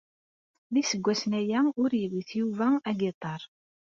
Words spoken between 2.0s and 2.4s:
iwit